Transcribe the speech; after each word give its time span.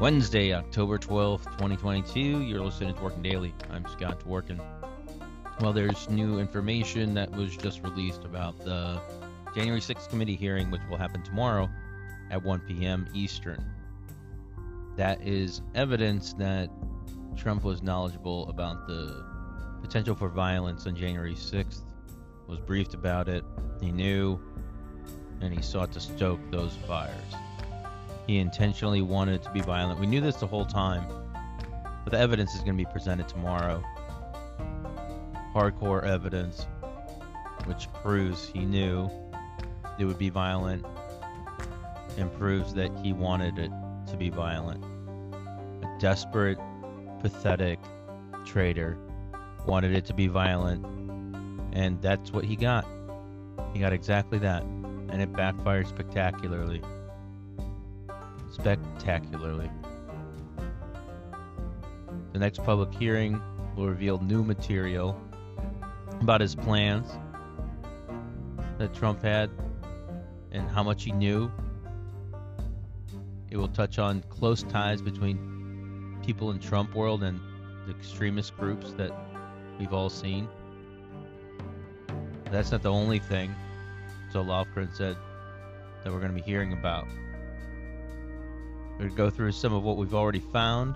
Wednesday, 0.00 0.54
October 0.54 0.96
12th, 0.96 1.44
2022. 1.44 2.40
You're 2.40 2.64
listening 2.64 2.94
to 2.94 3.00
Dworkin 3.02 3.22
Daily. 3.22 3.52
I'm 3.70 3.86
Scott 3.86 4.18
Dworkin. 4.20 4.58
Well, 5.60 5.74
there's 5.74 6.08
new 6.08 6.38
information 6.38 7.12
that 7.12 7.30
was 7.32 7.54
just 7.54 7.82
released 7.82 8.24
about 8.24 8.58
the 8.64 8.98
January 9.54 9.82
6th 9.82 10.08
committee 10.08 10.36
hearing, 10.36 10.70
which 10.70 10.80
will 10.88 10.96
happen 10.96 11.22
tomorrow 11.22 11.68
at 12.30 12.42
1 12.42 12.60
p.m. 12.60 13.08
Eastern. 13.12 13.62
That 14.96 15.20
is 15.20 15.60
evidence 15.74 16.32
that 16.32 16.70
Trump 17.36 17.62
was 17.62 17.82
knowledgeable 17.82 18.48
about 18.48 18.86
the 18.86 19.22
potential 19.82 20.14
for 20.14 20.30
violence 20.30 20.86
on 20.86 20.96
January 20.96 21.34
6th, 21.34 21.82
was 22.46 22.58
briefed 22.58 22.94
about 22.94 23.28
it, 23.28 23.44
he 23.82 23.92
knew, 23.92 24.40
and 25.42 25.52
he 25.52 25.60
sought 25.60 25.92
to 25.92 26.00
stoke 26.00 26.40
those 26.50 26.72
fires. 26.88 27.34
He 28.30 28.38
intentionally 28.38 29.02
wanted 29.02 29.34
it 29.34 29.42
to 29.42 29.50
be 29.50 29.60
violent. 29.60 29.98
We 29.98 30.06
knew 30.06 30.20
this 30.20 30.36
the 30.36 30.46
whole 30.46 30.64
time, 30.64 31.04
but 32.04 32.12
the 32.12 32.18
evidence 32.20 32.54
is 32.54 32.60
going 32.60 32.78
to 32.78 32.84
be 32.84 32.88
presented 32.88 33.26
tomorrow. 33.26 33.82
Hardcore 35.52 36.04
evidence, 36.04 36.68
which 37.64 37.92
proves 37.92 38.46
he 38.46 38.60
knew 38.60 39.10
it 39.98 40.04
would 40.04 40.16
be 40.16 40.28
violent 40.28 40.86
and 42.18 42.32
proves 42.34 42.72
that 42.74 42.96
he 43.02 43.12
wanted 43.12 43.58
it 43.58 43.72
to 44.06 44.16
be 44.16 44.30
violent. 44.30 44.84
A 45.82 45.98
desperate, 45.98 46.58
pathetic 47.18 47.80
traitor 48.46 48.96
wanted 49.66 49.92
it 49.92 50.04
to 50.04 50.14
be 50.14 50.28
violent, 50.28 50.86
and 51.72 52.00
that's 52.00 52.30
what 52.30 52.44
he 52.44 52.54
got. 52.54 52.86
He 53.72 53.80
got 53.80 53.92
exactly 53.92 54.38
that, 54.38 54.62
and 54.62 55.20
it 55.20 55.32
backfired 55.32 55.88
spectacularly 55.88 56.80
spectacularly. 58.50 59.70
The 62.32 62.38
next 62.38 62.64
public 62.64 62.92
hearing 62.94 63.40
will 63.76 63.88
reveal 63.88 64.18
new 64.20 64.44
material 64.44 65.20
about 66.20 66.40
his 66.40 66.54
plans 66.54 67.06
that 68.78 68.94
Trump 68.94 69.22
had 69.22 69.50
and 70.52 70.68
how 70.70 70.82
much 70.82 71.04
he 71.04 71.12
knew. 71.12 71.50
It 73.50 73.56
will 73.56 73.68
touch 73.68 73.98
on 73.98 74.22
close 74.28 74.62
ties 74.62 75.02
between 75.02 76.18
people 76.24 76.50
in 76.50 76.60
Trump 76.60 76.94
world 76.94 77.22
and 77.22 77.40
the 77.86 77.92
extremist 77.92 78.56
groups 78.56 78.92
that 78.92 79.12
we've 79.78 79.92
all 79.92 80.10
seen. 80.10 80.48
That's 82.50 82.72
not 82.72 82.82
the 82.82 82.92
only 82.92 83.18
thing, 83.18 83.54
so 84.32 84.42
Lofgren 84.42 84.94
said, 84.94 85.16
that 86.02 86.12
we're 86.12 86.20
going 86.20 86.34
to 86.34 86.42
be 86.42 86.42
hearing 86.42 86.72
about. 86.72 87.06
We're 89.00 89.06
going 89.06 89.16
to 89.16 89.22
go 89.22 89.30
through 89.30 89.52
some 89.52 89.72
of 89.72 89.82
what 89.82 89.96
we've 89.96 90.12
already 90.12 90.40
found, 90.40 90.94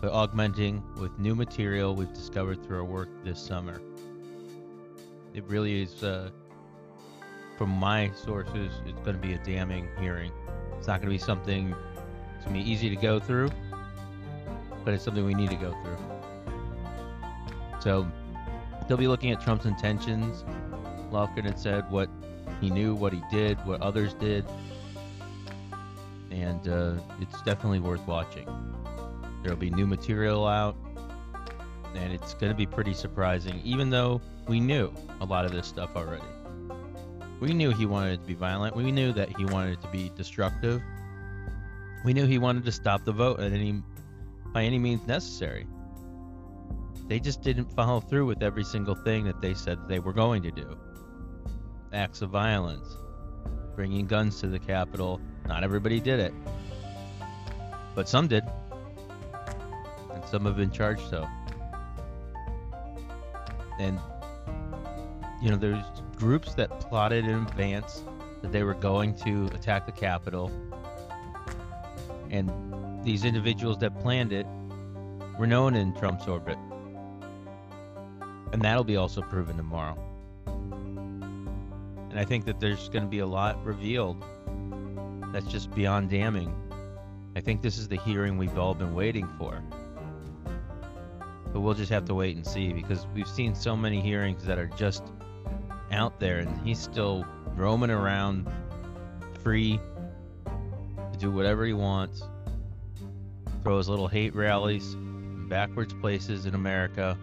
but 0.00 0.10
augmenting 0.10 0.82
with 0.96 1.18
new 1.18 1.34
material 1.34 1.94
we've 1.94 2.14
discovered 2.14 2.64
through 2.64 2.78
our 2.78 2.84
work 2.84 3.10
this 3.24 3.38
summer. 3.38 3.82
It 5.34 5.44
really 5.48 5.82
is, 5.82 6.02
uh, 6.02 6.30
from 7.58 7.68
my 7.68 8.10
sources, 8.12 8.72
it's 8.86 8.98
going 9.00 9.20
to 9.20 9.20
be 9.20 9.34
a 9.34 9.38
damning 9.44 9.86
hearing. 10.00 10.32
It's 10.78 10.86
not 10.86 11.02
going 11.02 11.10
to 11.12 11.14
be 11.14 11.18
something, 11.18 11.74
it's 12.36 12.46
going 12.46 12.56
to 12.56 12.64
be 12.64 12.70
easy 12.70 12.88
to 12.88 12.96
go 12.96 13.20
through, 13.20 13.50
but 14.82 14.94
it's 14.94 15.04
something 15.04 15.26
we 15.26 15.34
need 15.34 15.50
to 15.50 15.56
go 15.56 15.76
through. 15.82 15.98
So, 17.80 18.10
they'll 18.88 18.96
be 18.96 19.08
looking 19.08 19.30
at 19.30 19.42
Trump's 19.42 19.66
intentions. 19.66 20.42
Lofgren 21.12 21.44
had 21.44 21.60
said 21.60 21.90
what 21.90 22.08
he 22.62 22.70
knew, 22.70 22.94
what 22.94 23.12
he 23.12 23.22
did, 23.30 23.58
what 23.66 23.82
others 23.82 24.14
did, 24.14 24.46
and 26.30 26.68
uh, 26.68 26.94
it's 27.20 27.40
definitely 27.42 27.80
worth 27.80 28.06
watching. 28.06 28.46
There'll 29.42 29.58
be 29.58 29.70
new 29.70 29.86
material 29.86 30.46
out, 30.46 30.76
and 31.94 32.12
it's 32.12 32.34
going 32.34 32.50
to 32.50 32.56
be 32.56 32.66
pretty 32.66 32.94
surprising, 32.94 33.60
even 33.64 33.90
though 33.90 34.20
we 34.46 34.60
knew 34.60 34.92
a 35.20 35.24
lot 35.24 35.44
of 35.44 35.52
this 35.52 35.66
stuff 35.66 35.90
already. 35.96 36.24
We 37.40 37.52
knew 37.52 37.70
he 37.70 37.86
wanted 37.86 38.14
it 38.14 38.22
to 38.22 38.26
be 38.26 38.34
violent. 38.34 38.74
We 38.74 38.90
knew 38.90 39.12
that 39.12 39.36
he 39.36 39.44
wanted 39.44 39.74
it 39.74 39.82
to 39.82 39.88
be 39.88 40.10
destructive. 40.16 40.82
We 42.04 42.12
knew 42.12 42.26
he 42.26 42.38
wanted 42.38 42.64
to 42.64 42.72
stop 42.72 43.04
the 43.04 43.12
vote 43.12 43.40
at 43.40 43.52
any 43.52 43.82
by 44.52 44.64
any 44.64 44.78
means 44.78 45.06
necessary. 45.06 45.66
They 47.06 47.20
just 47.20 47.42
didn't 47.42 47.72
follow 47.72 48.00
through 48.00 48.26
with 48.26 48.42
every 48.42 48.64
single 48.64 48.94
thing 48.94 49.24
that 49.24 49.40
they 49.40 49.54
said 49.54 49.78
they 49.88 49.98
were 49.98 50.12
going 50.12 50.42
to 50.42 50.50
do. 50.50 50.76
Acts 51.92 52.22
of 52.22 52.30
violence, 52.30 52.96
bringing 53.78 54.08
guns 54.08 54.40
to 54.40 54.48
the 54.48 54.58
Capitol, 54.58 55.20
not 55.46 55.62
everybody 55.62 56.00
did 56.00 56.18
it, 56.18 56.34
but 57.94 58.08
some 58.08 58.26
did, 58.26 58.42
and 60.12 60.24
some 60.24 60.44
have 60.44 60.56
been 60.56 60.72
charged 60.72 61.08
so. 61.08 61.24
And 63.78 64.00
you 65.40 65.48
know, 65.48 65.56
there's 65.56 65.84
groups 66.16 66.54
that 66.54 66.80
plotted 66.80 67.24
in 67.24 67.36
advance 67.36 68.02
that 68.42 68.50
they 68.50 68.64
were 68.64 68.74
going 68.74 69.14
to 69.18 69.44
attack 69.54 69.86
the 69.86 69.92
Capitol, 69.92 70.50
and 72.30 72.50
these 73.04 73.24
individuals 73.24 73.78
that 73.78 73.96
planned 74.00 74.32
it 74.32 74.46
were 75.38 75.46
known 75.46 75.76
in 75.76 75.94
Trump's 75.94 76.26
orbit, 76.26 76.58
and 78.52 78.60
that'll 78.60 78.82
be 78.82 78.96
also 78.96 79.22
proven 79.22 79.56
tomorrow. 79.56 79.96
And 82.18 82.26
I 82.26 82.28
think 82.28 82.46
that 82.46 82.58
there's 82.58 82.88
going 82.88 83.04
to 83.04 83.08
be 83.08 83.20
a 83.20 83.26
lot 83.26 83.64
revealed 83.64 84.24
that's 85.32 85.46
just 85.46 85.70
beyond 85.70 86.10
damning. 86.10 86.52
I 87.36 87.40
think 87.40 87.62
this 87.62 87.78
is 87.78 87.86
the 87.86 87.94
hearing 87.98 88.36
we've 88.36 88.58
all 88.58 88.74
been 88.74 88.92
waiting 88.92 89.28
for. 89.38 89.62
But 91.52 91.60
we'll 91.60 91.74
just 91.74 91.92
have 91.92 92.06
to 92.06 92.14
wait 92.16 92.34
and 92.34 92.44
see 92.44 92.72
because 92.72 93.06
we've 93.14 93.28
seen 93.28 93.54
so 93.54 93.76
many 93.76 94.00
hearings 94.00 94.44
that 94.46 94.58
are 94.58 94.66
just 94.66 95.04
out 95.92 96.18
there 96.18 96.38
and 96.38 96.60
he's 96.66 96.80
still 96.80 97.24
roaming 97.54 97.90
around 97.90 98.50
free 99.44 99.78
to 100.44 101.18
do 101.20 101.30
whatever 101.30 101.64
he 101.64 101.72
wants. 101.72 102.24
Throw 103.62 103.76
his 103.76 103.88
little 103.88 104.08
hate 104.08 104.34
rallies 104.34 104.96
backwards 105.48 105.94
places 105.94 106.46
in 106.46 106.56
America. 106.56 107.16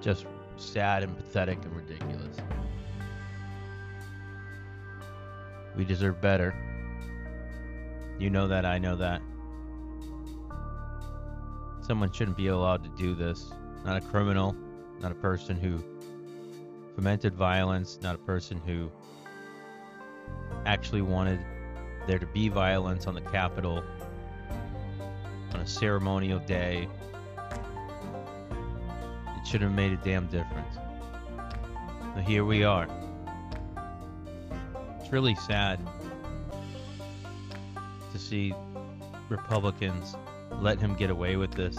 Just 0.00 0.26
sad 0.56 1.02
and 1.02 1.16
pathetic 1.16 1.58
and 1.64 1.74
ridiculous. 1.74 2.36
We 5.76 5.84
deserve 5.84 6.20
better. 6.20 6.54
You 8.18 8.30
know 8.30 8.46
that, 8.48 8.64
I 8.64 8.78
know 8.78 8.96
that. 8.96 9.22
Someone 11.80 12.12
shouldn't 12.12 12.36
be 12.36 12.48
allowed 12.48 12.84
to 12.84 12.90
do 12.90 13.14
this. 13.14 13.52
Not 13.84 13.96
a 13.96 14.00
criminal, 14.00 14.54
not 15.00 15.10
a 15.10 15.16
person 15.16 15.56
who 15.56 15.82
fomented 16.94 17.34
violence, 17.34 17.98
not 18.02 18.14
a 18.14 18.18
person 18.18 18.60
who 18.64 18.90
actually 20.66 21.02
wanted 21.02 21.40
there 22.06 22.18
to 22.18 22.26
be 22.26 22.48
violence 22.48 23.06
on 23.06 23.14
the 23.14 23.20
Capitol 23.20 23.82
on 25.52 25.60
a 25.60 25.66
ceremonial 25.66 26.38
day. 26.40 26.88
It 29.42 29.48
should 29.48 29.62
have 29.62 29.72
made 29.72 29.92
a 29.92 29.96
damn 29.96 30.26
difference. 30.28 30.76
But 32.14 32.24
here 32.24 32.44
we 32.44 32.62
are 32.62 32.86
It's 35.00 35.12
really 35.12 35.34
sad 35.34 35.80
to 38.12 38.18
see 38.18 38.54
Republicans 39.28 40.14
let 40.60 40.78
him 40.78 40.94
get 40.94 41.10
away 41.10 41.36
with 41.36 41.50
this. 41.52 41.76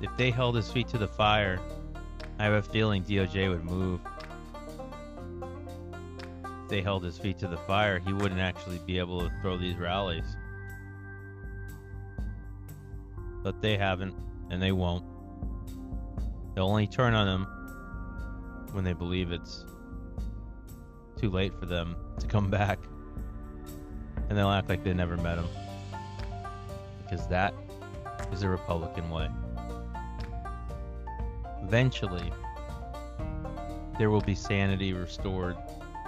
If 0.00 0.10
they 0.16 0.30
held 0.30 0.56
his 0.56 0.70
feet 0.70 0.88
to 0.88 0.98
the 0.98 1.06
fire, 1.06 1.60
I 2.38 2.44
have 2.44 2.54
a 2.54 2.62
feeling 2.62 3.04
DOJ 3.04 3.50
would 3.50 3.64
move. 3.64 4.00
If 6.42 6.68
they 6.68 6.80
held 6.80 7.04
his 7.04 7.18
feet 7.18 7.38
to 7.38 7.46
the 7.46 7.58
fire, 7.58 7.98
he 7.98 8.12
wouldn't 8.12 8.40
actually 8.40 8.80
be 8.86 8.98
able 8.98 9.20
to 9.20 9.30
throw 9.42 9.58
these 9.58 9.76
rallies. 9.76 10.24
But 13.42 13.60
they 13.60 13.76
haven't, 13.76 14.14
and 14.50 14.60
they 14.60 14.72
won't. 14.72 15.04
They'll 16.60 16.68
only 16.68 16.86
turn 16.86 17.14
on 17.14 17.26
him 17.26 17.46
when 18.72 18.84
they 18.84 18.92
believe 18.92 19.32
it's 19.32 19.64
too 21.16 21.30
late 21.30 21.58
for 21.58 21.64
them 21.64 21.96
to 22.18 22.26
come 22.26 22.50
back. 22.60 22.78
And 24.28 24.36
they'll 24.36 24.50
act 24.50 24.68
like 24.68 24.84
they 24.84 24.92
never 24.92 25.16
met 25.16 25.38
him. 25.38 25.48
Because 27.02 27.26
that 27.28 27.54
is 28.30 28.42
a 28.42 28.48
Republican 28.50 29.08
way. 29.08 29.30
Eventually, 31.62 32.30
there 33.98 34.10
will 34.10 34.20
be 34.20 34.34
sanity 34.34 34.92
restored 34.92 35.56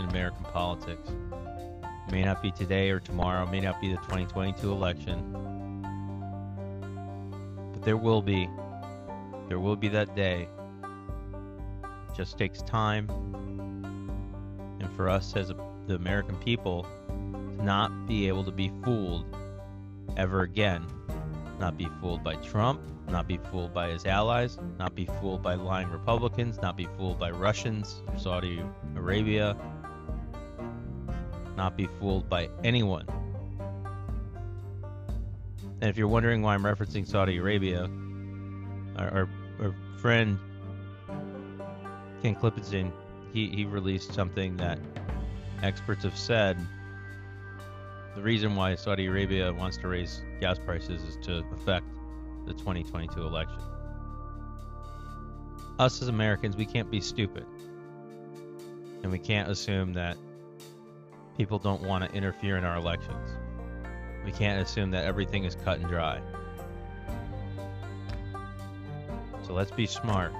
in 0.00 0.06
American 0.06 0.42
politics. 0.46 1.10
It 1.10 2.10
may 2.10 2.24
not 2.24 2.42
be 2.42 2.50
today 2.50 2.90
or 2.90 2.98
tomorrow, 2.98 3.44
it 3.44 3.52
may 3.52 3.60
not 3.60 3.80
be 3.80 3.90
the 3.90 3.98
2022 3.98 4.72
election. 4.72 5.32
But 7.72 7.84
there 7.84 7.96
will 7.96 8.20
be. 8.20 8.48
There 9.50 9.58
will 9.58 9.74
be 9.74 9.88
that 9.88 10.14
day. 10.14 10.48
It 11.82 12.16
just 12.16 12.38
takes 12.38 12.62
time 12.62 13.10
and 14.78 14.88
for 14.92 15.08
us 15.08 15.34
as 15.34 15.50
a, 15.50 15.56
the 15.88 15.96
American 15.96 16.36
people 16.36 16.86
to 17.08 17.64
not 17.64 18.06
be 18.06 18.28
able 18.28 18.44
to 18.44 18.52
be 18.52 18.70
fooled 18.84 19.26
ever 20.16 20.42
again. 20.42 20.86
Not 21.58 21.76
be 21.76 21.88
fooled 22.00 22.22
by 22.22 22.36
Trump, 22.36 22.80
not 23.08 23.26
be 23.26 23.38
fooled 23.50 23.74
by 23.74 23.88
his 23.88 24.06
allies, 24.06 24.56
not 24.78 24.94
be 24.94 25.06
fooled 25.20 25.42
by 25.42 25.54
lying 25.54 25.90
Republicans, 25.90 26.62
not 26.62 26.76
be 26.76 26.86
fooled 26.96 27.18
by 27.18 27.32
Russians 27.32 28.02
or 28.06 28.16
Saudi 28.20 28.62
Arabia, 28.94 29.56
not 31.56 31.76
be 31.76 31.88
fooled 31.98 32.28
by 32.28 32.48
anyone. 32.62 33.04
And 35.80 35.90
if 35.90 35.98
you're 35.98 36.06
wondering 36.06 36.40
why 36.40 36.54
I'm 36.54 36.62
referencing 36.62 37.04
Saudi 37.04 37.38
Arabia, 37.38 37.90
our, 38.96 39.10
our, 39.10 39.28
our 39.60 39.74
friend 39.98 40.38
Ken 42.22 42.34
Klippenstein, 42.34 42.92
he, 43.32 43.48
he 43.48 43.64
released 43.64 44.12
something 44.12 44.56
that 44.56 44.78
experts 45.62 46.04
have 46.04 46.16
said 46.16 46.58
the 48.14 48.22
reason 48.22 48.56
why 48.56 48.74
Saudi 48.74 49.06
Arabia 49.06 49.52
wants 49.52 49.76
to 49.78 49.88
raise 49.88 50.22
gas 50.40 50.58
prices 50.58 51.02
is 51.02 51.16
to 51.26 51.44
affect 51.54 51.86
the 52.46 52.52
2022 52.54 53.22
election. 53.22 53.60
Us 55.78 56.02
as 56.02 56.08
Americans, 56.08 56.56
we 56.56 56.66
can't 56.66 56.90
be 56.90 57.00
stupid. 57.00 57.46
And 59.02 59.12
we 59.12 59.18
can't 59.18 59.48
assume 59.48 59.94
that 59.94 60.16
people 61.38 61.58
don't 61.58 61.82
want 61.82 62.04
to 62.04 62.14
interfere 62.14 62.58
in 62.58 62.64
our 62.64 62.76
elections. 62.76 63.30
We 64.24 64.32
can't 64.32 64.60
assume 64.60 64.90
that 64.90 65.06
everything 65.06 65.44
is 65.44 65.54
cut 65.54 65.78
and 65.78 65.88
dry. 65.88 66.20
So 69.50 69.56
let's 69.56 69.72
be 69.72 69.86
smart. 69.86 70.32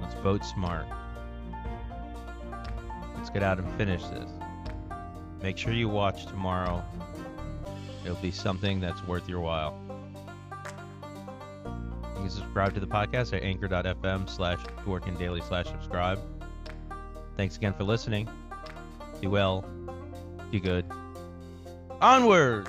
Let's 0.00 0.14
vote 0.22 0.44
smart. 0.44 0.86
Let's 3.16 3.30
get 3.30 3.42
out 3.42 3.58
and 3.58 3.68
finish 3.76 4.00
this. 4.04 4.30
Make 5.42 5.58
sure 5.58 5.72
you 5.72 5.88
watch 5.88 6.26
tomorrow. 6.26 6.84
It'll 8.04 8.14
be 8.18 8.30
something 8.30 8.78
that's 8.78 9.04
worth 9.08 9.28
your 9.28 9.40
while. 9.40 9.76
You 11.64 12.20
can 12.20 12.30
subscribe 12.30 12.74
to 12.74 12.80
the 12.80 12.86
podcast 12.86 13.36
at 13.36 13.42
anchor.fm 13.42 14.30
slash 14.30 14.60
daily 15.18 15.40
slash 15.40 15.66
subscribe. 15.66 16.20
Thanks 17.36 17.56
again 17.56 17.74
for 17.74 17.82
listening. 17.82 18.28
Do 19.20 19.30
well. 19.30 19.64
Do 20.52 20.60
good. 20.60 20.84
Onward! 22.00 22.68